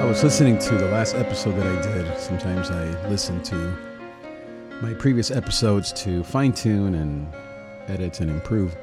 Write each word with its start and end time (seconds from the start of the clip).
I 0.00 0.04
was 0.06 0.24
listening 0.24 0.58
to 0.60 0.76
the 0.76 0.86
last 0.86 1.14
episode 1.14 1.56
that 1.56 1.66
I 1.66 1.82
did. 1.82 2.18
Sometimes 2.18 2.70
I 2.70 2.86
listen 3.10 3.42
to 3.42 3.54
my 4.80 4.94
previous 4.94 5.30
episodes 5.30 5.92
to 6.04 6.24
fine 6.24 6.54
tune 6.54 6.94
and 6.94 7.30
edit 7.86 8.20
and 8.20 8.30
improve. 8.30 8.74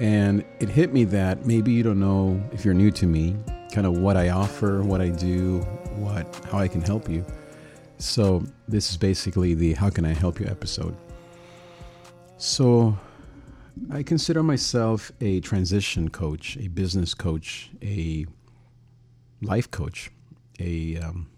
And 0.00 0.44
it 0.58 0.68
hit 0.68 0.92
me 0.92 1.04
that 1.04 1.46
maybe 1.46 1.70
you 1.70 1.84
don't 1.84 2.00
know 2.00 2.42
if 2.50 2.64
you're 2.64 2.74
new 2.74 2.90
to 2.90 3.06
me, 3.06 3.36
kind 3.72 3.86
of 3.86 3.98
what 3.98 4.16
I 4.16 4.30
offer, 4.30 4.82
what 4.82 5.00
I 5.00 5.10
do, 5.10 5.60
what 5.94 6.26
how 6.50 6.58
I 6.58 6.66
can 6.66 6.80
help 6.80 7.08
you. 7.08 7.24
So 7.98 8.42
this 8.66 8.90
is 8.90 8.96
basically 8.96 9.54
the 9.54 9.74
how 9.74 9.90
can 9.90 10.04
I 10.04 10.12
help 10.12 10.40
you 10.40 10.46
episode. 10.46 10.96
So 12.38 12.98
I 13.92 14.02
consider 14.02 14.42
myself 14.42 15.12
a 15.20 15.38
transition 15.38 16.08
coach, 16.10 16.56
a 16.56 16.66
business 16.66 17.14
coach, 17.14 17.70
a 17.80 18.26
life 19.40 19.70
coach, 19.70 20.10
a 20.62 20.96
um, 20.98 21.28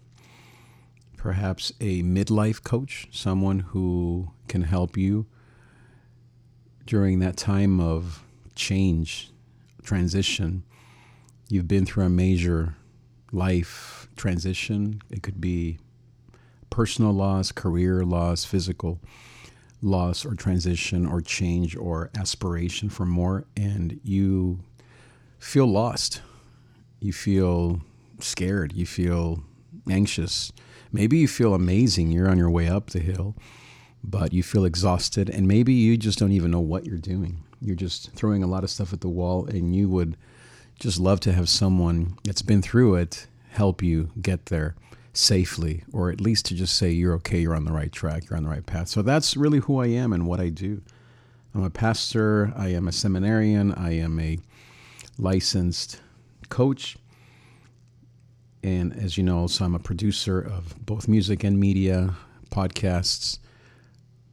perhaps 1.17 1.73
a 1.81 2.03
midlife 2.03 2.63
coach, 2.63 3.07
someone 3.11 3.59
who 3.59 4.31
can 4.47 4.61
help 4.61 4.95
you 4.95 5.25
during 6.85 7.19
that 7.19 7.35
time 7.35 7.79
of 7.79 8.23
change, 8.53 9.31
transition. 9.83 10.63
You've 11.49 11.67
been 11.67 11.85
through 11.85 12.05
a 12.05 12.09
major 12.09 12.75
life 13.31 14.07
transition. 14.15 15.01
It 15.09 15.23
could 15.23 15.41
be 15.41 15.79
personal 16.69 17.11
loss, 17.11 17.51
career 17.51 18.03
loss, 18.03 18.45
physical 18.45 18.99
loss 19.81 20.25
or 20.25 20.35
transition 20.35 21.05
or 21.05 21.21
change 21.21 21.75
or 21.75 22.09
aspiration 22.17 22.89
for 22.89 23.05
more, 23.05 23.45
and 23.57 23.99
you 24.03 24.59
feel 25.39 25.67
lost. 25.67 26.21
You 26.99 27.13
feel 27.13 27.81
scared. 28.19 28.73
You 28.73 28.85
feel 28.85 29.43
anxious. 29.89 30.51
Maybe 30.91 31.17
you 31.17 31.27
feel 31.27 31.53
amazing. 31.53 32.11
You're 32.11 32.29
on 32.29 32.37
your 32.37 32.49
way 32.49 32.67
up 32.67 32.91
the 32.91 32.99
hill, 32.99 33.35
but 34.03 34.33
you 34.33 34.43
feel 34.43 34.65
exhausted, 34.65 35.29
and 35.29 35.47
maybe 35.47 35.73
you 35.73 35.97
just 35.97 36.19
don't 36.19 36.31
even 36.31 36.51
know 36.51 36.59
what 36.59 36.85
you're 36.85 36.97
doing. 36.97 37.43
You're 37.61 37.75
just 37.75 38.11
throwing 38.13 38.43
a 38.43 38.47
lot 38.47 38.63
of 38.63 38.69
stuff 38.69 38.93
at 38.93 39.01
the 39.01 39.09
wall, 39.09 39.45
and 39.45 39.75
you 39.75 39.89
would 39.89 40.17
just 40.79 40.99
love 40.99 41.19
to 41.21 41.33
have 41.33 41.49
someone 41.49 42.17
that's 42.23 42.41
been 42.41 42.61
through 42.61 42.95
it 42.95 43.27
help 43.49 43.81
you 43.81 44.11
get 44.21 44.47
there 44.47 44.75
safely, 45.13 45.83
or 45.93 46.11
at 46.11 46.19
least 46.19 46.45
to 46.45 46.53
just 46.53 46.75
say 46.75 46.91
you're 46.91 47.13
okay, 47.15 47.39
you're 47.39 47.55
on 47.55 47.65
the 47.65 47.71
right 47.71 47.91
track, 47.91 48.29
you're 48.29 48.37
on 48.37 48.43
the 48.43 48.49
right 48.49 48.65
path. 48.65 48.89
So 48.89 49.01
that's 49.01 49.37
really 49.37 49.59
who 49.59 49.79
I 49.79 49.87
am 49.87 50.11
and 50.11 50.27
what 50.27 50.41
I 50.41 50.49
do. 50.49 50.81
I'm 51.53 51.63
a 51.63 51.69
pastor, 51.69 52.51
I 52.55 52.67
am 52.69 52.87
a 52.87 52.91
seminarian, 52.91 53.73
I 53.73 53.91
am 53.91 54.19
a 54.19 54.39
licensed 55.17 56.01
coach. 56.49 56.97
And 58.65 58.97
as 58.97 59.15
you 59.15 59.23
know, 59.23 59.45
so 59.45 59.63
I'm 59.63 59.75
a 59.75 59.79
producer 59.79 60.39
of 60.39 60.73
both 60.83 61.07
music 61.07 61.43
and 61.43 61.59
media, 61.59 62.15
podcasts. 62.49 63.37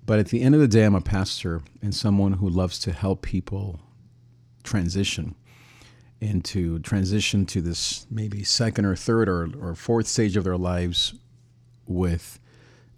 But 0.06 0.20
at 0.20 0.28
the 0.28 0.40
end 0.40 0.54
of 0.54 0.60
the 0.62 0.68
day, 0.68 0.84
I'm 0.84 0.94
a 0.94 1.02
pastor 1.02 1.60
and 1.82 1.94
someone 1.94 2.32
who 2.32 2.48
loves 2.48 2.78
to 2.78 2.92
help 2.92 3.20
people 3.20 3.78
transition 4.62 5.34
and 6.22 6.42
to 6.46 6.78
transition 6.78 7.44
to 7.44 7.60
this 7.60 8.06
maybe 8.10 8.42
second 8.42 8.86
or 8.86 8.96
third 8.96 9.28
or, 9.28 9.50
or 9.60 9.74
fourth 9.74 10.06
stage 10.06 10.34
of 10.38 10.44
their 10.44 10.56
lives 10.56 11.12
with 11.86 12.40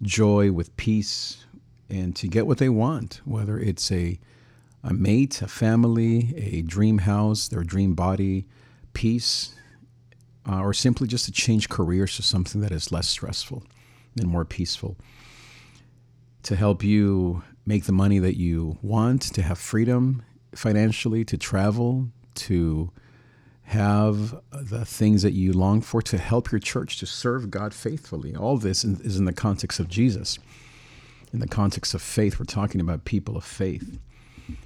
joy, 0.01 0.53
with 0.53 0.77
peace, 0.77 1.45
and 1.89 2.15
to 2.15 2.29
get 2.29 2.47
what 2.47 2.59
they 2.59 2.69
want, 2.69 3.19
whether 3.25 3.59
it's 3.59 3.91
a, 3.91 4.17
a 4.85 4.93
mate, 4.93 5.41
a 5.41 5.49
family, 5.49 6.33
a 6.37 6.61
dream 6.61 6.99
house, 6.99 7.49
their 7.49 7.65
dream 7.65 7.93
body, 7.93 8.47
peace, 8.93 9.53
uh, 10.47 10.59
or 10.59 10.73
simply 10.73 11.07
just 11.07 11.25
to 11.25 11.31
change 11.31 11.69
careers 11.69 12.15
to 12.15 12.21
something 12.23 12.61
that 12.61 12.71
is 12.71 12.91
less 12.91 13.07
stressful 13.07 13.63
and 14.19 14.27
more 14.27 14.45
peaceful. 14.45 14.95
To 16.43 16.55
help 16.55 16.83
you 16.83 17.43
make 17.65 17.85
the 17.85 17.91
money 17.91 18.19
that 18.19 18.37
you 18.37 18.77
want, 18.81 19.21
to 19.33 19.41
have 19.41 19.57
freedom 19.57 20.23
financially, 20.53 21.25
to 21.25 21.37
travel, 21.37 22.09
to 22.35 22.91
have 23.63 24.39
the 24.51 24.85
things 24.85 25.23
that 25.23 25.33
you 25.33 25.51
long 25.51 25.81
for 25.81 26.01
to 26.03 26.17
help 26.19 26.51
your 26.51 26.59
church 26.59 26.99
to 26.99 27.05
serve 27.07 27.49
God 27.49 27.73
faithfully. 27.73 28.35
All 28.35 28.57
this 28.57 28.85
is 28.85 29.17
in 29.17 29.25
the 29.25 29.33
context 29.33 29.79
of 29.79 29.87
Jesus. 29.87 30.37
In 31.33 31.39
the 31.39 31.47
context 31.47 31.95
of 31.95 32.01
faith, 32.01 32.39
we're 32.39 32.45
talking 32.45 32.79
about 32.79 33.05
people 33.05 33.35
of 33.35 33.43
faith 33.43 33.99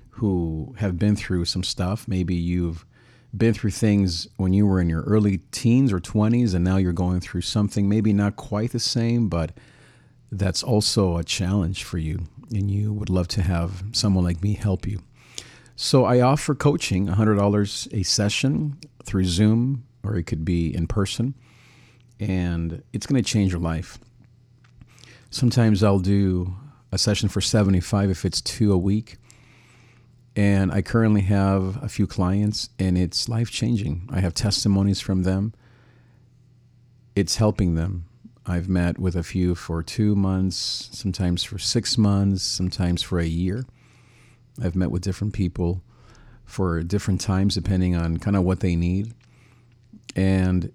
who 0.09 0.75
have 0.79 0.99
been 0.99 1.15
through 1.15 1.45
some 1.45 1.63
stuff. 1.63 2.07
Maybe 2.09 2.35
you've 2.35 2.85
been 3.35 3.53
through 3.53 3.71
things 3.71 4.27
when 4.37 4.53
you 4.53 4.65
were 4.65 4.81
in 4.81 4.89
your 4.89 5.03
early 5.03 5.39
teens 5.51 5.93
or 5.93 5.99
20s, 5.99 6.53
and 6.53 6.63
now 6.63 6.77
you're 6.77 6.93
going 6.93 7.19
through 7.19 7.41
something 7.41 7.87
maybe 7.87 8.13
not 8.13 8.35
quite 8.35 8.71
the 8.71 8.79
same, 8.79 9.29
but 9.29 9.51
that's 10.31 10.63
also 10.63 11.17
a 11.17 11.23
challenge 11.23 11.83
for 11.83 11.97
you. 11.97 12.19
And 12.51 12.69
you 12.71 12.91
would 12.93 13.09
love 13.09 13.27
to 13.29 13.41
have 13.41 13.83
someone 13.91 14.23
like 14.23 14.41
me 14.41 14.53
help 14.53 14.87
you. 14.87 15.01
So 15.75 16.05
I 16.05 16.21
offer 16.21 16.55
coaching, 16.55 17.07
$100 17.07 17.93
a 17.93 18.03
session 18.03 18.77
through 19.03 19.25
Zoom, 19.25 19.85
or 20.03 20.15
it 20.15 20.23
could 20.23 20.43
be 20.43 20.75
in 20.75 20.87
person, 20.87 21.35
and 22.19 22.83
it's 22.91 23.05
going 23.05 23.21
to 23.21 23.27
change 23.27 23.51
your 23.51 23.61
life. 23.61 23.97
Sometimes 25.29 25.83
I'll 25.83 25.99
do 25.99 26.55
a 26.91 26.97
session 26.97 27.29
for 27.29 27.39
75 27.39 28.09
if 28.09 28.25
it's 28.25 28.41
two 28.41 28.73
a 28.73 28.77
week. 28.77 29.17
And 30.39 30.71
I 30.71 30.81
currently 30.81 31.23
have 31.23 31.83
a 31.83 31.89
few 31.89 32.07
clients, 32.07 32.69
and 32.79 32.97
it's 32.97 33.27
life 33.27 33.51
changing. 33.51 34.07
I 34.09 34.21
have 34.21 34.33
testimonies 34.33 35.01
from 35.01 35.23
them. 35.23 35.53
It's 37.13 37.35
helping 37.35 37.75
them. 37.75 38.05
I've 38.45 38.69
met 38.69 38.97
with 38.97 39.17
a 39.17 39.23
few 39.23 39.53
for 39.53 39.83
two 39.83 40.15
months, 40.15 40.87
sometimes 40.93 41.43
for 41.43 41.59
six 41.59 41.97
months, 41.97 42.43
sometimes 42.43 43.03
for 43.03 43.19
a 43.19 43.25
year 43.25 43.65
I've 44.61 44.77
met 44.77 44.91
with 44.91 45.01
different 45.01 45.33
people 45.33 45.81
for 46.45 46.83
different 46.83 47.19
times 47.19 47.55
depending 47.55 47.97
on 47.97 48.17
kind 48.17 48.37
of 48.37 48.43
what 48.43 48.61
they 48.61 48.77
need. 48.77 49.13
And 50.15 50.71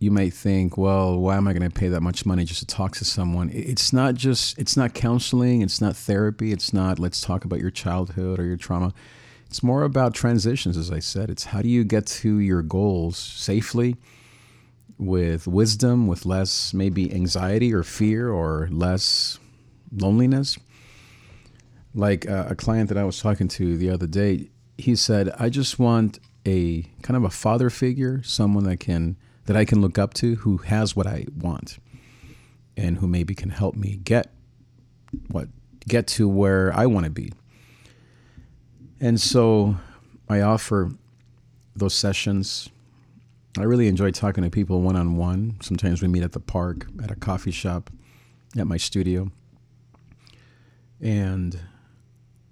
you 0.00 0.10
might 0.10 0.34
think, 0.34 0.76
well, 0.76 1.16
why 1.16 1.36
am 1.36 1.46
I 1.46 1.52
going 1.52 1.70
to 1.70 1.70
pay 1.70 1.86
that 1.88 2.00
much 2.00 2.26
money 2.26 2.44
just 2.44 2.58
to 2.60 2.66
talk 2.66 2.96
to 2.96 3.04
someone? 3.04 3.50
It's 3.52 3.92
not 3.92 4.14
just, 4.14 4.58
it's 4.58 4.76
not 4.76 4.94
counseling, 4.94 5.62
it's 5.62 5.80
not 5.80 5.94
therapy, 5.94 6.50
it's 6.52 6.72
not 6.72 6.98
let's 6.98 7.20
talk 7.20 7.44
about 7.44 7.60
your 7.60 7.70
childhood 7.70 8.40
or 8.40 8.44
your 8.44 8.56
trauma. 8.56 8.92
It's 9.46 9.62
more 9.62 9.84
about 9.84 10.14
transitions, 10.14 10.76
as 10.76 10.90
I 10.90 10.98
said. 10.98 11.30
It's 11.30 11.44
how 11.44 11.62
do 11.62 11.68
you 11.68 11.84
get 11.84 12.06
to 12.06 12.38
your 12.38 12.62
goals 12.62 13.16
safely 13.16 13.96
with 14.98 15.46
wisdom, 15.46 16.08
with 16.08 16.26
less 16.26 16.74
maybe 16.74 17.12
anxiety 17.14 17.72
or 17.72 17.84
fear 17.84 18.30
or 18.30 18.68
less 18.72 19.38
loneliness 19.92 20.58
like 21.94 22.28
uh, 22.28 22.46
a 22.48 22.54
client 22.54 22.88
that 22.88 22.98
I 22.98 23.04
was 23.04 23.20
talking 23.20 23.48
to 23.48 23.76
the 23.76 23.90
other 23.90 24.06
day, 24.06 24.50
he 24.78 24.94
said, 24.94 25.30
"I 25.38 25.48
just 25.48 25.78
want 25.78 26.18
a 26.46 26.82
kind 27.02 27.16
of 27.16 27.24
a 27.24 27.30
father 27.30 27.70
figure, 27.70 28.22
someone 28.22 28.64
that 28.64 28.78
can 28.78 29.16
that 29.50 29.56
I 29.56 29.64
can 29.64 29.80
look 29.80 29.98
up 29.98 30.14
to, 30.14 30.36
who 30.36 30.58
has 30.58 30.94
what 30.94 31.08
I 31.08 31.26
want, 31.36 31.80
and 32.76 32.98
who 32.98 33.08
maybe 33.08 33.34
can 33.34 33.50
help 33.50 33.74
me 33.74 33.96
get 33.96 34.30
what 35.26 35.48
get 35.88 36.06
to 36.06 36.28
where 36.28 36.72
I 36.72 36.86
want 36.86 37.02
to 37.02 37.10
be." 37.10 37.32
And 39.00 39.20
so, 39.20 39.74
I 40.28 40.40
offer 40.40 40.92
those 41.74 41.94
sessions. 41.94 42.68
I 43.58 43.64
really 43.64 43.88
enjoy 43.88 44.12
talking 44.12 44.44
to 44.44 44.50
people 44.50 44.82
one 44.82 44.94
on 44.94 45.16
one. 45.16 45.56
Sometimes 45.60 46.00
we 46.00 46.06
meet 46.06 46.22
at 46.22 46.30
the 46.30 46.38
park, 46.38 46.86
at 47.02 47.10
a 47.10 47.16
coffee 47.16 47.50
shop, 47.50 47.90
at 48.56 48.68
my 48.68 48.76
studio. 48.76 49.32
And 51.00 51.58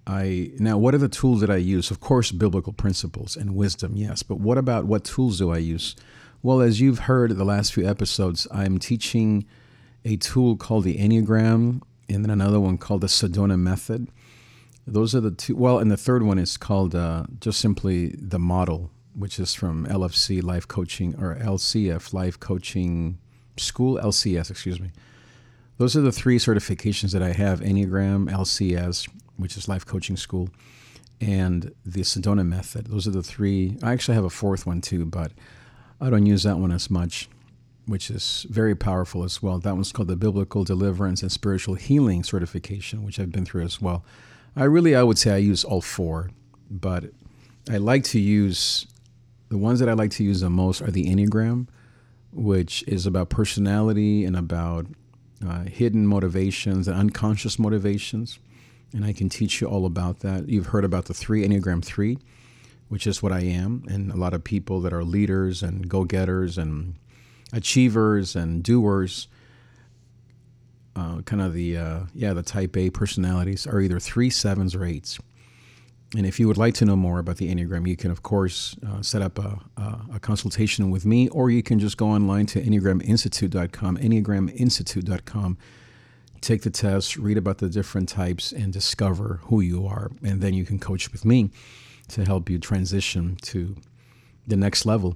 I 0.05 0.51
now 0.59 0.77
what 0.77 0.93
are 0.93 0.97
the 0.97 1.07
tools 1.07 1.39
that 1.39 1.49
I 1.49 1.55
use? 1.55 1.91
Of 1.91 2.01
course, 2.01 2.33
biblical 2.33 2.73
principles 2.73 3.37
and 3.37 3.55
wisdom, 3.55 3.95
yes. 3.95 4.21
But 4.21 4.41
what 4.41 4.57
about 4.57 4.83
what 4.83 5.05
tools 5.05 5.37
do 5.37 5.49
I 5.49 5.59
use? 5.59 5.95
Well, 6.41 6.61
as 6.61 6.79
you've 6.79 6.99
heard 6.99 7.35
the 7.35 7.43
last 7.43 7.73
few 7.73 7.85
episodes, 7.85 8.47
I'm 8.49 8.79
teaching 8.79 9.45
a 10.05 10.15
tool 10.15 10.55
called 10.55 10.85
the 10.85 10.97
Enneagram 10.97 11.81
and 12.07 12.23
then 12.23 12.29
another 12.29 12.61
one 12.61 12.77
called 12.77 13.01
the 13.01 13.07
Sedona 13.07 13.59
Method. 13.59 14.07
Those 14.87 15.13
are 15.13 15.19
the 15.19 15.31
two. 15.31 15.57
Well, 15.57 15.79
and 15.79 15.91
the 15.91 15.97
third 15.97 16.23
one 16.23 16.39
is 16.39 16.55
called 16.55 16.95
uh, 16.95 17.25
just 17.41 17.59
simply 17.59 18.15
the 18.17 18.39
model, 18.39 18.89
which 19.13 19.37
is 19.37 19.53
from 19.53 19.85
LFC 19.87 20.41
Life 20.41 20.65
Coaching 20.65 21.13
or 21.21 21.35
LCF 21.35 22.13
Life 22.13 22.39
Coaching 22.39 23.19
School, 23.57 23.99
LCS, 24.01 24.49
excuse 24.49 24.79
me. 24.79 24.91
Those 25.77 25.97
are 25.97 26.01
the 26.01 26.11
three 26.13 26.39
certifications 26.39 27.11
that 27.11 27.21
I 27.21 27.33
have 27.33 27.59
Enneagram, 27.59 28.31
LCS, 28.31 29.09
which 29.35 29.57
is 29.57 29.67
Life 29.67 29.85
Coaching 29.85 30.15
School, 30.15 30.49
and 31.19 31.73
the 31.85 32.01
Sedona 32.01 32.47
Method. 32.47 32.87
Those 32.87 33.07
are 33.07 33.11
the 33.11 33.23
three. 33.23 33.77
I 33.83 33.91
actually 33.91 34.15
have 34.15 34.23
a 34.23 34.29
fourth 34.29 34.65
one 34.65 34.79
too, 34.79 35.05
but 35.05 35.33
I 36.01 36.09
don't 36.09 36.25
use 36.25 36.43
that 36.43 36.57
one 36.57 36.71
as 36.71 36.89
much, 36.89 37.29
which 37.85 38.09
is 38.09 38.45
very 38.49 38.75
powerful 38.75 39.23
as 39.23 39.41
well. 39.43 39.59
That 39.59 39.75
one's 39.75 39.91
called 39.91 40.07
the 40.07 40.15
Biblical 40.15 40.63
Deliverance 40.63 41.21
and 41.21 41.31
Spiritual 41.31 41.75
Healing 41.75 42.23
Certification, 42.23 43.03
which 43.03 43.19
I've 43.19 43.31
been 43.31 43.45
through 43.45 43.63
as 43.63 43.81
well. 43.81 44.05
I 44.55 44.63
really, 44.63 44.95
I 44.95 45.03
would 45.03 45.17
say 45.17 45.31
I 45.31 45.37
use 45.37 45.63
all 45.63 45.81
four, 45.81 46.31
but 46.69 47.05
I 47.69 47.77
like 47.77 48.03
to 48.05 48.19
use 48.19 48.87
the 49.49 49.57
ones 49.57 49.79
that 49.79 49.89
I 49.89 49.93
like 49.93 50.11
to 50.11 50.23
use 50.23 50.41
the 50.41 50.49
most 50.49 50.81
are 50.81 50.91
the 50.91 51.05
Enneagram, 51.05 51.67
which 52.31 52.83
is 52.87 53.05
about 53.05 53.29
personality 53.29 54.23
and 54.23 54.35
about 54.35 54.85
uh, 55.45 55.63
hidden 55.63 56.05
motivations 56.05 56.87
and 56.87 56.97
unconscious 56.97 57.57
motivations. 57.57 58.39
And 58.93 59.03
I 59.05 59.13
can 59.13 59.29
teach 59.29 59.61
you 59.61 59.67
all 59.67 59.85
about 59.85 60.19
that. 60.19 60.49
You've 60.49 60.67
heard 60.67 60.85
about 60.85 61.05
the 61.05 61.13
three 61.13 61.47
Enneagram 61.47 61.83
3, 61.83 62.17
which 62.89 63.07
is 63.07 63.23
what 63.23 63.31
I 63.31 63.41
am. 63.41 63.85
And 63.87 64.11
a 64.11 64.17
lot 64.17 64.33
of 64.33 64.43
people 64.43 64.81
that 64.81 64.91
are 64.91 65.03
leaders 65.03 65.63
and 65.63 65.87
go 65.87 66.03
getters 66.03 66.57
and 66.57 66.95
achievers 67.53 68.35
and 68.35 68.61
doers. 68.61 69.27
Uh, 70.95 71.21
kind 71.21 71.41
of 71.41 71.53
the 71.53 71.77
uh, 71.77 71.99
yeah 72.13 72.33
the 72.33 72.43
type 72.43 72.75
A 72.75 72.89
personalities 72.89 73.65
are 73.65 73.79
either 73.79 73.99
three 73.99 74.29
sevens 74.29 74.75
or 74.75 74.83
eights. 74.83 75.17
And 76.17 76.25
if 76.25 76.39
you 76.39 76.47
would 76.47 76.57
like 76.57 76.73
to 76.75 76.85
know 76.85 76.95
more 76.95 77.19
about 77.19 77.37
the 77.37 77.53
Enneagram, 77.53 77.87
you 77.87 77.95
can, 77.95 78.09
of 78.09 78.23
course, 78.23 78.75
uh, 78.85 79.03
set 79.03 79.21
up 79.21 79.37
a, 79.37 79.59
a, 79.77 79.99
a, 80.15 80.19
consultation 80.19 80.89
with 80.89 81.05
me, 81.05 81.29
or 81.29 81.51
you 81.51 81.61
can 81.61 81.77
just 81.77 81.97
go 81.97 82.07
online 82.07 82.47
to 82.47 82.59
EnneagramInstitute.com, 82.59 83.97
EnneagramInstitute.com, 83.97 85.57
take 86.41 86.63
the 86.63 86.71
test, 86.71 87.15
read 87.15 87.37
about 87.37 87.59
the 87.59 87.69
different 87.69 88.09
types, 88.09 88.51
and 88.51 88.73
discover 88.73 89.39
who 89.43 89.61
you 89.61 89.85
are. 89.85 90.09
And 90.23 90.41
then 90.41 90.55
you 90.55 90.65
can 90.65 90.79
coach 90.79 91.11
with 91.11 91.25
me 91.25 91.51
to 92.09 92.25
help 92.25 92.49
you 92.49 92.59
transition 92.59 93.37
to 93.43 93.75
the 94.47 94.57
next 94.57 94.85
level. 94.85 95.15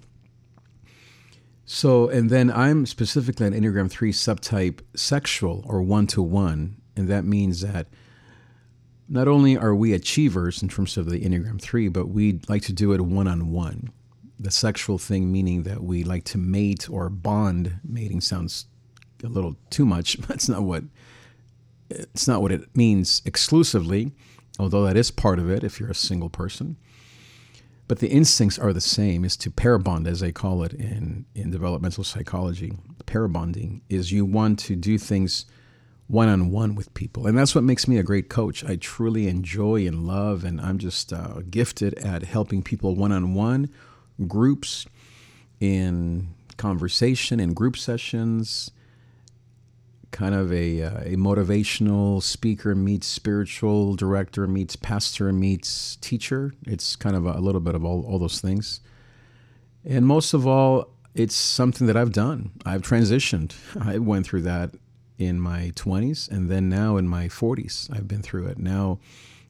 So, 1.65 2.09
and 2.09 2.29
then 2.29 2.51
I'm 2.51 2.85
specifically 2.85 3.47
an 3.47 3.53
Enneagram 3.53 3.89
3 3.89 4.11
subtype 4.11 4.81
sexual 4.95 5.63
or 5.65 5.81
one 5.81 6.07
to 6.07 6.21
one. 6.21 6.81
And 6.95 7.07
that 7.07 7.25
means 7.25 7.61
that 7.61 7.87
not 9.07 9.27
only 9.27 9.57
are 9.57 9.75
we 9.75 9.93
achievers 9.93 10.61
in 10.61 10.69
terms 10.69 10.97
of 10.97 11.09
the 11.09 11.21
Enneagram 11.21 11.61
3, 11.61 11.87
but 11.87 12.07
we 12.07 12.39
like 12.49 12.61
to 12.63 12.73
do 12.73 12.91
it 12.93 13.01
one 13.01 13.27
on 13.27 13.51
one. 13.51 13.91
The 14.39 14.51
sexual 14.51 14.97
thing 14.97 15.31
meaning 15.31 15.63
that 15.63 15.83
we 15.83 16.03
like 16.03 16.25
to 16.25 16.37
mate 16.37 16.89
or 16.89 17.09
bond. 17.09 17.79
Mating 17.83 18.21
sounds 18.21 18.65
a 19.23 19.27
little 19.27 19.55
too 19.69 19.85
much. 19.85 20.17
That's 20.27 20.49
not 20.49 20.63
what 20.63 20.83
it's 21.89 22.27
not 22.27 22.41
what 22.41 22.51
it 22.51 22.75
means 22.75 23.21
exclusively, 23.25 24.11
although 24.59 24.85
that 24.85 24.97
is 24.97 25.11
part 25.11 25.39
of 25.39 25.49
it 25.49 25.63
if 25.63 25.79
you're 25.79 25.91
a 25.91 25.95
single 25.95 26.29
person. 26.29 26.77
But 27.87 27.99
the 27.99 28.09
instincts 28.09 28.57
are 28.57 28.71
the 28.71 28.81
same, 28.81 29.25
is 29.25 29.35
to 29.37 29.51
pair 29.51 29.77
bond, 29.77 30.07
as 30.07 30.21
they 30.21 30.31
call 30.31 30.63
it 30.63 30.73
in, 30.73 31.25
in 31.35 31.51
developmental 31.51 32.03
psychology. 32.03 32.73
Pair 33.05 33.27
bonding 33.27 33.81
is 33.89 34.11
you 34.11 34.25
want 34.25 34.59
to 34.59 34.75
do 34.75 34.97
things 34.97 35.45
one 36.07 36.29
on 36.29 36.49
one 36.51 36.75
with 36.75 36.93
people. 36.93 37.27
And 37.27 37.37
that's 37.37 37.55
what 37.55 37.63
makes 37.63 37.87
me 37.87 37.97
a 37.97 38.03
great 38.03 38.29
coach. 38.29 38.63
I 38.63 38.77
truly 38.77 39.27
enjoy 39.27 39.85
and 39.85 40.07
love, 40.07 40.43
and 40.43 40.61
I'm 40.61 40.77
just 40.77 41.11
uh, 41.11 41.41
gifted 41.49 41.95
at 41.95 42.23
helping 42.23 42.63
people 42.63 42.95
one 42.95 43.11
on 43.11 43.33
one, 43.33 43.69
groups, 44.27 44.85
in 45.59 46.29
conversation, 46.57 47.39
in 47.39 47.53
group 47.53 47.77
sessions. 47.77 48.71
Kind 50.13 50.35
of 50.35 50.53
a, 50.53 50.83
uh, 50.83 50.97
a 50.99 51.15
motivational 51.15 52.21
speaker 52.21 52.75
meets 52.75 53.07
spiritual 53.07 53.95
director 53.95 54.47
meets 54.47 54.75
pastor 54.75 55.33
meets 55.33 55.95
teacher. 55.97 56.53
It's 56.67 56.95
kind 56.95 57.15
of 57.15 57.25
a, 57.25 57.31
a 57.31 57.41
little 57.41 57.59
bit 57.59 57.73
of 57.73 57.83
all, 57.83 58.05
all 58.05 58.19
those 58.19 58.39
things. 58.39 58.79
And 59.83 60.05
most 60.05 60.33
of 60.33 60.45
all, 60.45 60.93
it's 61.15 61.35
something 61.35 61.87
that 61.87 61.97
I've 61.97 62.11
done. 62.11 62.51
I've 62.63 62.83
transitioned. 62.83 63.55
I 63.81 63.97
went 63.97 64.27
through 64.27 64.43
that 64.43 64.75
in 65.17 65.39
my 65.39 65.71
20s 65.75 66.29
and 66.29 66.47
then 66.47 66.69
now 66.69 66.95
in 66.97 67.07
my 67.07 67.27
40s. 67.27 67.91
I've 67.91 68.07
been 68.07 68.21
through 68.21 68.45
it. 68.47 68.59
Now, 68.59 68.99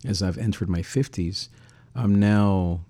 as 0.05 0.23
I've 0.23 0.37
entered 0.37 0.69
my 0.69 0.81
50s, 0.81 1.49
I'm 1.93 2.15
now, 2.15 2.85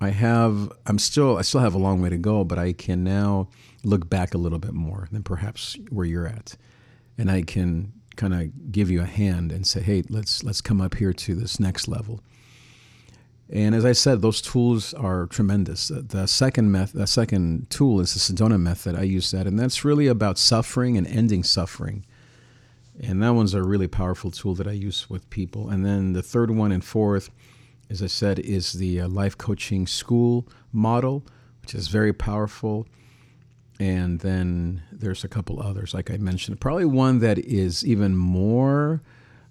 I 0.00 0.10
have, 0.10 0.72
I'm 0.86 0.98
still, 0.98 1.38
I 1.38 1.42
still 1.42 1.60
have 1.60 1.74
a 1.74 1.78
long 1.78 2.00
way 2.00 2.08
to 2.08 2.18
go, 2.18 2.44
but 2.44 2.58
I 2.58 2.72
can 2.72 3.02
now 3.02 3.48
look 3.84 4.08
back 4.08 4.34
a 4.34 4.38
little 4.38 4.58
bit 4.58 4.72
more 4.72 5.08
than 5.10 5.22
perhaps 5.22 5.76
where 5.90 6.06
you're 6.06 6.26
at. 6.26 6.56
And 7.16 7.30
I 7.30 7.42
can 7.42 7.92
kind 8.16 8.34
of 8.34 8.72
give 8.72 8.90
you 8.90 9.00
a 9.00 9.06
hand 9.06 9.50
and 9.50 9.66
say, 9.66 9.80
hey, 9.80 10.04
let's, 10.08 10.44
let's 10.44 10.60
come 10.60 10.80
up 10.80 10.94
here 10.94 11.12
to 11.12 11.34
this 11.34 11.58
next 11.58 11.88
level. 11.88 12.20
And 13.50 13.74
as 13.74 13.84
I 13.84 13.92
said, 13.92 14.20
those 14.20 14.42
tools 14.42 14.92
are 14.94 15.26
tremendous. 15.26 15.88
The 15.88 16.26
second 16.26 16.70
method, 16.70 17.00
the 17.00 17.06
second 17.06 17.70
tool 17.70 18.00
is 18.00 18.12
the 18.12 18.20
Sedona 18.20 18.60
method. 18.60 18.94
I 18.94 19.02
use 19.02 19.30
that, 19.30 19.46
and 19.46 19.58
that's 19.58 19.86
really 19.86 20.06
about 20.06 20.36
suffering 20.38 20.98
and 20.98 21.06
ending 21.06 21.42
suffering. 21.42 22.04
And 23.00 23.22
that 23.22 23.30
one's 23.30 23.54
a 23.54 23.62
really 23.62 23.86
powerful 23.86 24.30
tool 24.30 24.54
that 24.56 24.66
I 24.66 24.72
use 24.72 25.08
with 25.08 25.30
people. 25.30 25.70
And 25.70 25.84
then 25.84 26.12
the 26.12 26.22
third 26.22 26.50
one 26.50 26.72
and 26.72 26.84
fourth, 26.84 27.30
as 27.90 28.02
I 28.02 28.06
said, 28.06 28.38
is 28.38 28.74
the 28.74 29.00
uh, 29.00 29.08
life 29.08 29.36
coaching 29.36 29.86
school 29.86 30.46
model, 30.72 31.24
which 31.62 31.74
is 31.74 31.88
very 31.88 32.12
powerful. 32.12 32.86
And 33.80 34.20
then 34.20 34.82
there's 34.90 35.24
a 35.24 35.28
couple 35.28 35.62
others, 35.62 35.94
like 35.94 36.10
I 36.10 36.16
mentioned. 36.16 36.60
Probably 36.60 36.84
one 36.84 37.20
that 37.20 37.38
is 37.38 37.86
even 37.86 38.16
more 38.16 39.02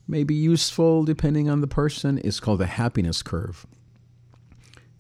maybe 0.08 0.34
useful, 0.34 1.04
depending 1.04 1.50
on 1.50 1.62
the 1.62 1.68
person, 1.68 2.18
is 2.18 2.40
called 2.40 2.60
the 2.60 2.68
happiness 2.68 3.22
curve. 3.22 3.66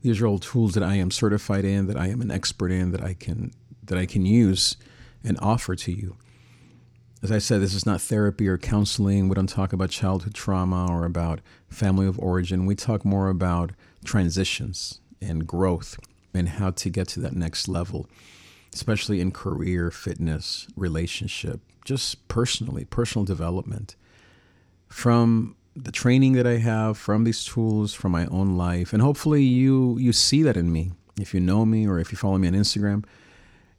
These 0.01 0.21
are 0.21 0.27
all 0.27 0.39
tools 0.39 0.73
that 0.73 0.83
I 0.83 0.95
am 0.95 1.11
certified 1.11 1.65
in, 1.65 1.87
that 1.87 1.97
I 1.97 2.07
am 2.07 2.21
an 2.21 2.31
expert 2.31 2.71
in, 2.71 2.91
that 2.91 3.03
I 3.03 3.13
can 3.13 3.51
that 3.83 3.97
I 3.97 4.05
can 4.05 4.25
use 4.25 4.75
and 5.23 5.37
offer 5.41 5.75
to 5.75 5.91
you. 5.91 6.17
As 7.23 7.31
I 7.31 7.39
said, 7.39 7.61
this 7.61 7.73
is 7.73 7.85
not 7.85 7.99
therapy 7.99 8.47
or 8.47 8.59
counseling. 8.59 9.27
We 9.27 9.33
don't 9.33 9.49
talk 9.49 9.73
about 9.73 9.89
childhood 9.89 10.35
trauma 10.35 10.87
or 10.91 11.03
about 11.03 11.39
family 11.67 12.05
of 12.05 12.19
origin. 12.19 12.67
We 12.67 12.75
talk 12.75 13.03
more 13.03 13.29
about 13.29 13.71
transitions 14.05 14.99
and 15.19 15.47
growth 15.47 15.99
and 16.33 16.47
how 16.47 16.69
to 16.71 16.89
get 16.89 17.07
to 17.09 17.19
that 17.21 17.35
next 17.35 17.67
level, 17.67 18.07
especially 18.71 19.19
in 19.19 19.31
career, 19.31 19.89
fitness, 19.89 20.67
relationship, 20.75 21.59
just 21.83 22.27
personally, 22.27 22.85
personal 22.85 23.25
development. 23.25 23.95
From 24.87 25.55
the 25.75 25.91
training 25.91 26.33
that 26.33 26.45
I 26.45 26.57
have 26.57 26.97
from 26.99 27.23
these 27.23 27.43
tools 27.43 27.95
from 27.95 28.11
my 28.11 28.27
own 28.27 28.57
life, 28.57 28.93
and 28.93 29.01
hopefully 29.01 29.43
you 29.43 29.97
you 29.97 30.13
see 30.13 30.43
that 30.43 30.55
in 30.55 30.71
me. 30.71 30.91
If 31.19 31.33
you 31.33 31.39
know 31.39 31.65
me 31.65 31.87
or 31.87 31.99
if 31.99 32.11
you 32.11 32.17
follow 32.17 32.37
me 32.37 32.47
on 32.47 32.53
Instagram, 32.53 33.05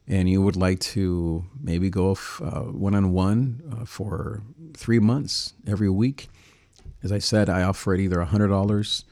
and 0.09 0.27
you 0.27 0.41
would 0.41 0.55
like 0.55 0.79
to 0.79 1.45
maybe 1.61 1.89
go 1.89 2.15
one 2.15 2.95
on 2.95 3.13
one 3.13 3.85
for 3.85 4.41
three 4.75 4.99
months 4.99 5.53
every 5.67 5.89
week, 5.89 6.29
as 7.03 7.11
I 7.11 7.19
said, 7.19 7.47
I 7.49 7.63
offer 7.63 7.93
it 7.93 8.01
either 8.01 8.21
hundred 8.21 8.49
dollars 8.49 9.05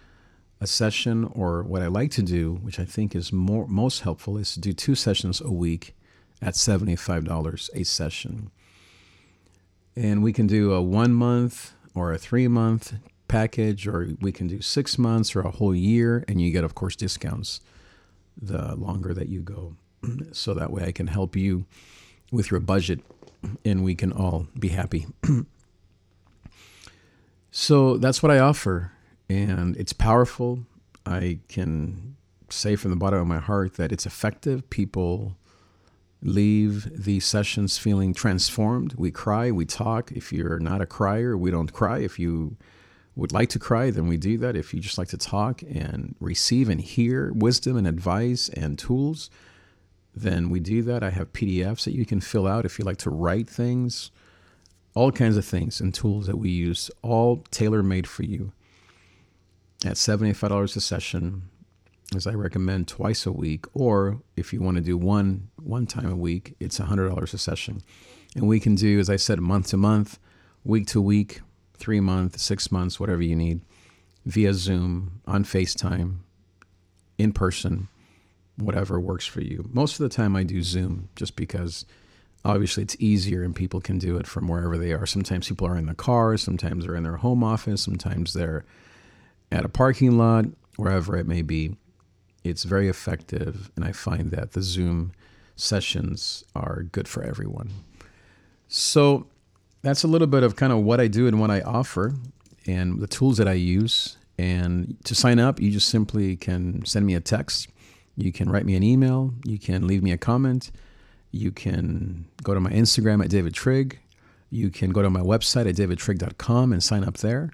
a 0.59 0.65
session, 0.65 1.29
or 1.35 1.61
what 1.61 1.83
I 1.83 1.87
like 1.87 2.09
to 2.11 2.23
do, 2.23 2.55
which 2.63 2.79
I 2.79 2.83
think 2.85 3.15
is 3.15 3.31
more 3.31 3.67
most 3.67 4.01
helpful, 4.01 4.37
is 4.37 4.53
to 4.55 4.59
do 4.59 4.73
two 4.73 4.95
sessions 4.95 5.39
a 5.39 5.51
week 5.51 5.95
at 6.41 6.55
seventy 6.55 6.95
five 6.95 7.25
dollars 7.25 7.69
a 7.75 7.83
session. 7.83 8.49
And 9.95 10.23
we 10.23 10.33
can 10.33 10.47
do 10.47 10.73
a 10.73 10.81
one 10.81 11.13
month 11.13 11.73
or 11.93 12.11
a 12.11 12.17
three 12.17 12.47
month 12.47 12.95
package, 13.27 13.87
or 13.87 14.09
we 14.19 14.31
can 14.31 14.47
do 14.47 14.61
six 14.61 14.97
months 14.97 15.35
or 15.35 15.41
a 15.41 15.51
whole 15.51 15.75
year, 15.75 16.25
and 16.27 16.41
you 16.41 16.51
get, 16.51 16.63
of 16.63 16.73
course, 16.73 16.95
discounts 16.95 17.61
the 18.35 18.75
longer 18.75 19.13
that 19.13 19.29
you 19.29 19.41
go. 19.41 19.75
So 20.31 20.53
that 20.53 20.71
way 20.71 20.85
I 20.85 20.91
can 20.91 21.07
help 21.07 21.35
you 21.35 21.65
with 22.31 22.51
your 22.51 22.59
budget 22.59 22.99
and 23.63 23.83
we 23.83 23.95
can 23.95 24.11
all 24.11 24.47
be 24.57 24.69
happy. 24.69 25.07
so 27.51 27.97
that's 27.97 28.21
what 28.21 28.31
I 28.31 28.39
offer, 28.39 28.91
and 29.29 29.75
it's 29.77 29.93
powerful. 29.93 30.59
I 31.05 31.39
can 31.47 32.15
say 32.49 32.75
from 32.75 32.91
the 32.91 32.97
bottom 32.97 33.19
of 33.19 33.27
my 33.27 33.39
heart 33.39 33.75
that 33.75 33.91
it's 33.91 34.05
effective. 34.05 34.69
People 34.69 35.35
leave 36.21 36.89
these 36.91 37.25
sessions 37.25 37.77
feeling 37.77 38.13
transformed. 38.13 38.95
We 38.97 39.11
cry, 39.11 39.51
we 39.51 39.65
talk. 39.65 40.11
If 40.11 40.33
you're 40.33 40.59
not 40.59 40.81
a 40.81 40.85
crier, 40.85 41.37
we 41.37 41.51
don't 41.51 41.71
cry. 41.71 41.99
If 41.99 42.17
you 42.17 42.57
would 43.15 43.31
like 43.31 43.49
to 43.49 43.59
cry, 43.59 43.91
then 43.91 44.07
we 44.07 44.17
do 44.17 44.37
that. 44.39 44.55
If 44.55 44.73
you 44.73 44.79
just 44.79 44.97
like 44.97 45.07
to 45.09 45.17
talk 45.17 45.61
and 45.61 46.15
receive 46.19 46.69
and 46.69 46.81
hear 46.81 47.31
wisdom 47.33 47.77
and 47.77 47.87
advice 47.87 48.49
and 48.49 48.77
tools, 48.77 49.29
then 50.21 50.49
we 50.49 50.59
do 50.59 50.81
that. 50.83 51.03
I 51.03 51.09
have 51.11 51.33
PDFs 51.33 51.85
that 51.85 51.93
you 51.93 52.05
can 52.05 52.21
fill 52.21 52.47
out 52.47 52.65
if 52.65 52.79
you 52.79 52.85
like 52.85 52.97
to 52.97 53.09
write 53.09 53.49
things, 53.49 54.11
all 54.93 55.11
kinds 55.11 55.37
of 55.37 55.45
things 55.45 55.79
and 55.79 55.93
tools 55.93 56.27
that 56.27 56.37
we 56.37 56.49
use, 56.49 56.89
all 57.01 57.43
tailor 57.51 57.83
made 57.83 58.07
for 58.07 58.23
you. 58.23 58.51
At 59.85 59.93
$75 59.93 60.75
a 60.75 60.81
session 60.81 61.49
as 62.15 62.25
I 62.25 62.33
recommend 62.33 62.87
twice 62.87 63.25
a 63.25 63.31
week, 63.31 63.65
or 63.73 64.21
if 64.35 64.53
you 64.53 64.61
want 64.61 64.77
to 64.77 64.81
do 64.81 64.97
one 64.97 65.49
one 65.61 65.85
time 65.85 66.09
a 66.09 66.15
week, 66.15 66.55
it's 66.59 66.77
hundred 66.77 67.09
dollars 67.09 67.33
a 67.33 67.37
session, 67.37 67.81
and 68.35 68.47
we 68.47 68.59
can 68.59 68.75
do, 68.75 68.99
as 68.99 69.09
I 69.09 69.17
said, 69.17 69.39
month 69.41 69.67
to 69.67 69.77
month, 69.77 70.17
week 70.63 70.87
to 70.87 71.01
week, 71.01 71.41
three 71.75 71.99
months, 71.99 72.41
six 72.41 72.71
months, 72.71 72.99
whatever 72.99 73.21
you 73.21 73.35
need, 73.35 73.61
via 74.25 74.53
Zoom, 74.53 75.21
on 75.25 75.43
FaceTime, 75.43 76.19
in 77.17 77.33
person, 77.33 77.89
whatever 78.57 78.99
works 78.99 79.25
for 79.25 79.41
you. 79.41 79.69
Most 79.71 79.99
of 79.99 80.03
the 80.03 80.15
time, 80.15 80.35
I 80.35 80.43
do 80.43 80.61
Zoom 80.61 81.09
just 81.15 81.35
because 81.35 81.85
obviously 82.43 82.83
it's 82.83 82.95
easier 82.99 83.43
and 83.43 83.55
people 83.55 83.81
can 83.81 83.97
do 83.97 84.17
it 84.17 84.27
from 84.27 84.47
wherever 84.47 84.77
they 84.77 84.93
are. 84.93 85.05
Sometimes 85.05 85.47
people 85.47 85.67
are 85.67 85.77
in 85.77 85.85
the 85.85 85.95
car, 85.95 86.37
sometimes 86.37 86.85
they're 86.85 86.95
in 86.95 87.03
their 87.03 87.17
home 87.17 87.43
office, 87.43 87.81
sometimes 87.81 88.33
they're 88.33 88.65
at 89.51 89.65
a 89.65 89.69
parking 89.69 90.17
lot, 90.17 90.45
wherever 90.75 91.17
it 91.17 91.27
may 91.27 91.41
be 91.41 91.75
it's 92.49 92.63
very 92.63 92.87
effective, 92.87 93.71
and 93.75 93.85
I 93.85 93.91
find 93.91 94.31
that 94.31 94.53
the 94.53 94.61
Zoom 94.61 95.11
sessions 95.55 96.43
are 96.55 96.83
good 96.83 97.07
for 97.07 97.23
everyone. 97.23 97.71
So 98.67 99.27
that's 99.81 100.03
a 100.03 100.07
little 100.07 100.27
bit 100.27 100.43
of 100.43 100.55
kind 100.55 100.73
of 100.73 100.79
what 100.79 100.99
I 100.99 101.07
do 101.07 101.27
and 101.27 101.39
what 101.39 101.51
I 101.51 101.61
offer 101.61 102.13
and 102.65 102.99
the 102.99 103.07
tools 103.07 103.37
that 103.37 103.47
I 103.47 103.53
use. 103.53 104.17
And 104.37 104.97
to 105.05 105.15
sign 105.15 105.39
up, 105.39 105.59
you 105.59 105.71
just 105.71 105.89
simply 105.89 106.35
can 106.35 106.85
send 106.85 107.05
me 107.05 107.15
a 107.15 107.19
text. 107.19 107.69
You 108.17 108.31
can 108.31 108.49
write 108.49 108.65
me 108.65 108.75
an 108.75 108.83
email. 108.83 109.33
You 109.45 109.59
can 109.59 109.87
leave 109.87 110.03
me 110.03 110.11
a 110.11 110.17
comment. 110.17 110.71
You 111.31 111.51
can 111.51 112.25
go 112.43 112.53
to 112.53 112.59
my 112.59 112.71
Instagram 112.71 113.23
at 113.23 113.29
David 113.29 113.53
Trigg. 113.53 113.99
You 114.49 114.69
can 114.69 114.91
go 114.91 115.01
to 115.01 115.09
my 115.09 115.19
website 115.19 115.69
at 115.69 115.75
davidtrigg.com 115.75 116.73
and 116.73 116.83
sign 116.83 117.03
up 117.03 117.17
there. 117.17 117.51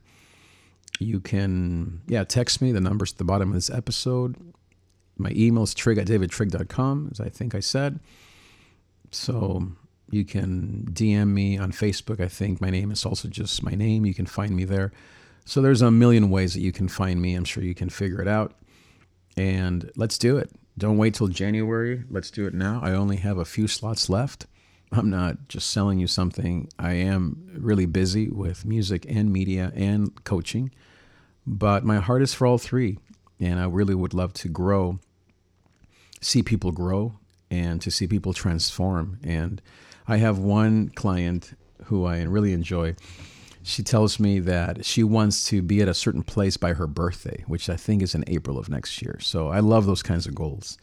You 1.00 1.20
can, 1.20 2.01
yeah, 2.08 2.24
text 2.24 2.62
me. 2.62 2.72
The 2.72 2.79
number's 2.79 3.12
at 3.12 3.17
the 3.17 3.24
bottom 3.24 3.50
of 3.50 3.55
this 3.55 3.70
episode. 3.70 4.36
My 5.17 5.32
email 5.36 5.63
is 5.63 5.74
trigg 5.74 5.98
at 5.98 6.08
davidtrigg.com, 6.08 7.10
as 7.12 7.20
I 7.20 7.29
think 7.29 7.55
I 7.55 7.60
said. 7.60 8.00
So 9.12 9.72
you 10.10 10.24
can 10.24 10.88
DM 10.91 11.29
me 11.29 11.58
on 11.58 11.72
Facebook. 11.72 12.20
I 12.20 12.27
think 12.27 12.62
my 12.62 12.70
name 12.70 12.91
is 12.91 13.05
also 13.05 13.27
just 13.27 13.63
my 13.63 13.74
name. 13.74 14.05
You 14.05 14.13
can 14.13 14.27
find 14.27 14.55
me 14.55 14.63
there. 14.63 14.91
So 15.46 15.62
there's 15.62 15.82
a 15.82 15.91
million 15.91 16.29
ways 16.29 16.53
that 16.53 16.62
you 16.62 16.72
can 16.72 16.88
find 16.88 17.22
me. 17.22 17.36
I'm 17.36 17.43
sure 17.43 17.63
you 17.63 17.75
can 17.75 17.89
figure 17.89 18.22
it 18.22 18.27
out. 18.27 18.53
And 19.36 19.92
let's 19.96 20.18
do 20.18 20.38
it. 20.38 20.52
Don't 20.78 20.98
wait 20.98 21.13
till 21.13 21.28
January. 21.28 22.04
Let's 22.10 22.32
do 22.32 22.48
it 22.48 22.54
now. 22.54 22.80
I 22.84 22.92
only 22.92 23.18
have 23.18 23.38
a 23.38 23.46
few 23.46 23.68
slots 23.68 24.10
left. 24.10 24.48
I'm 24.92 25.10
not 25.10 25.48
just 25.48 25.72
selling 25.72 26.00
you 26.00 26.08
something. 26.08 26.70
I 26.78 26.94
am 26.94 27.50
really 27.58 27.86
busy 27.86 28.30
with 28.30 28.66
music 28.66 29.06
and 29.10 29.34
media 29.34 29.72
and 29.75 30.24
coaching, 30.24 30.72
but 31.48 31.84
my 31.84 31.98
heart 31.98 32.22
is 32.22 32.34
for 32.34 32.46
all 32.46 32.58
three. 32.58 33.00
And 33.40 33.60
I 33.60 33.66
really 33.66 33.96
would 33.96 34.13
love 34.13 34.34
to 34.34 34.50
grow, 34.50 35.00
see 36.22 36.44
people 36.44 36.72
grow, 36.72 37.13
and 37.50 37.82
to 37.82 37.92
see 37.92 38.08
people 38.08 38.34
transform. 38.34 39.20
And 39.24 39.62
I 40.08 40.18
have 40.18 40.38
one 40.38 40.90
client 40.90 41.54
who 41.86 42.06
I 42.06 42.22
really 42.24 42.54
enjoy. 42.54 42.96
She 43.63 43.82
tells 43.82 44.20
me 44.20 44.39
that 44.39 44.86
she 44.86 45.03
wants 45.03 45.46
to 45.48 45.62
be 45.62 45.82
at 45.82 45.88
a 45.88 45.93
certain 45.93 46.24
place 46.24 46.58
by 46.58 46.74
her 46.74 46.88
birthday, 46.88 47.43
which 47.48 47.70
I 47.70 47.77
think 47.77 48.01
is 48.01 48.13
in 48.13 48.25
April 48.27 48.58
of 48.58 48.70
next 48.70 49.01
year. 49.01 49.17
So 49.22 49.48
I 49.48 49.60
love 49.60 49.86
those 49.86 50.03
kinds 50.03 50.27
of 50.27 50.36
goals 50.36 50.77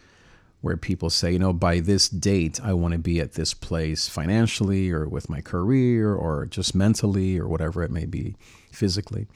where 0.62 0.76
people 0.76 1.10
say, 1.10 1.32
you 1.32 1.38
know, 1.38 1.52
by 1.52 1.80
this 1.80 2.08
date, 2.08 2.60
I 2.62 2.72
want 2.74 2.92
to 2.92 2.98
be 2.98 3.20
at 3.20 3.32
this 3.32 3.54
place 3.54 4.08
financially 4.08 4.90
or 4.90 5.06
with 5.08 5.30
my 5.30 5.40
career 5.40 6.14
or 6.14 6.46
just 6.46 6.74
mentally 6.74 7.38
or 7.38 7.48
whatever 7.48 7.82
it 7.82 7.90
may 7.90 8.06
be 8.06 8.36
physically. 8.70 9.26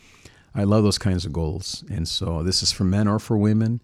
I 0.54 0.64
love 0.64 0.84
those 0.84 0.98
kinds 0.98 1.24
of 1.24 1.32
goals. 1.32 1.84
And 1.90 2.06
so 2.06 2.42
this 2.42 2.62
is 2.62 2.72
for 2.72 2.84
men 2.84 3.08
or 3.08 3.18
for 3.18 3.36
women. 3.36 3.80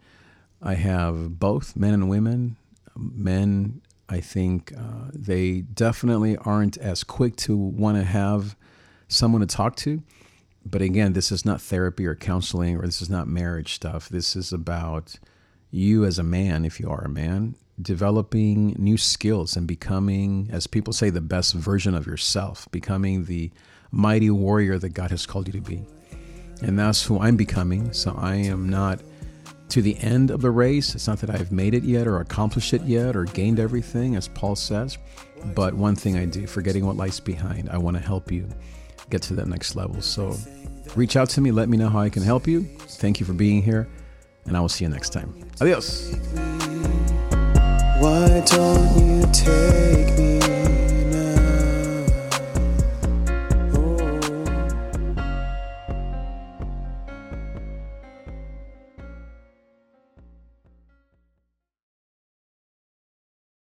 I 0.63 0.75
have 0.75 1.39
both 1.39 1.77
men 1.77 1.95
and 1.95 2.09
women. 2.09 2.57
Men 2.97 3.81
I 4.09 4.21
think 4.21 4.73
uh, 4.77 5.11
they 5.13 5.61
definitely 5.61 6.37
aren't 6.39 6.77
as 6.77 7.05
quick 7.05 7.37
to 7.37 7.57
want 7.57 7.97
to 7.97 8.05
have 8.05 8.57
someone 9.11 9.41
to 9.41 9.47
talk 9.47 9.77
to. 9.77 10.03
But 10.65 10.83
again, 10.83 11.13
this 11.13 11.33
is 11.33 11.45
not 11.45 11.61
therapy 11.61 12.07
or 12.07 12.15
counseling 12.15 12.77
or 12.77 12.83
this 12.83 13.03
is 13.03 13.11
not 13.11 13.29
marriage 13.29 13.75
stuff. 13.75 14.09
This 14.09 14.37
is 14.37 14.53
about 14.53 15.19
you 15.71 16.05
as 16.05 16.19
a 16.19 16.23
man, 16.23 16.65
if 16.65 16.81
you 16.81 16.91
are 16.91 17.03
a 17.03 17.09
man, 17.09 17.55
developing 17.81 18.75
new 18.79 18.97
skills 18.99 19.57
and 19.57 19.67
becoming, 19.67 20.49
as 20.53 20.67
people 20.67 20.93
say, 20.93 21.11
the 21.11 21.21
best 21.21 21.55
version 21.55 21.95
of 21.95 22.07
yourself, 22.07 22.69
becoming 22.71 23.25
the 23.25 23.51
mighty 23.91 24.31
warrior 24.31 24.79
that 24.79 24.91
God 24.91 25.11
has 25.11 25.27
called 25.27 25.47
you 25.47 25.53
to 25.55 25.61
be. 25.61 25.85
And 26.63 26.79
that's 26.79 27.03
who 27.03 27.19
I'm 27.19 27.37
becoming. 27.37 27.93
So 27.93 28.15
I 28.19 28.35
am 28.37 28.69
not 28.69 29.01
to 29.71 29.81
the 29.81 29.97
end 30.01 30.31
of 30.31 30.43
the 30.43 30.51
race. 30.51 30.95
It's 30.95 31.07
not 31.07 31.21
that 31.21 31.31
I've 31.31 31.53
made 31.53 31.75
it 31.75 31.85
yet 31.85 32.07
or 32.07 32.21
accomplished 32.21 32.75
it 32.75 32.83
yet 32.83 33.17
or 33.17 33.25
gained 33.25 33.59
everything, 33.59 34.17
as 34.17 34.29
Paul 34.29 34.57
says. 34.57 34.99
But 35.55 35.75
one 35.75 35.97
thing 35.97 36.19
I 36.19 36.27
do, 36.27 36.47
forgetting 36.47 36.85
what 36.85 36.97
lies 36.97 37.19
behind, 37.19 37.71
I 37.71 37.79
want 37.79 37.97
to 37.97 38.03
help 38.03 38.31
you 38.31 38.47
get 39.11 39.23
to 39.23 39.35
that 39.35 39.49
next 39.49 39.77
level. 39.77 40.01
So 40.01 40.37
reach 40.97 41.17
out 41.17 41.29
to 41.31 41.41
me, 41.41 41.51
let 41.51 41.69
me 41.69 41.77
know 41.77 41.89
how 41.89 42.01
I 42.01 42.11
can 42.11 42.23
help 42.23 42.47
you. 42.47 42.63
Thank 42.79 43.21
you 43.21 43.27
for 43.27 43.33
being 43.33 43.63
here, 43.63 43.89
and 44.47 44.57
I 44.57 44.61
will 44.61 44.69
see 44.69 44.85
you 44.85 44.91
next 44.91 45.11
time. 45.11 45.35
Adios. 45.61 46.15
Why 48.01 48.43
don't 48.47 48.97
you 48.97 49.27
take 49.33 50.19
me? 50.19 50.60